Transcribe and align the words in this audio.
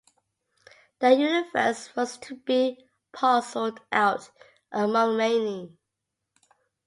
The 0.97 1.13
universe 1.13 1.95
was 1.95 2.17
to 2.21 2.33
be 2.35 2.87
parcelled 3.13 3.81
out 3.91 4.31
among 4.71 5.15
many. 5.15 5.77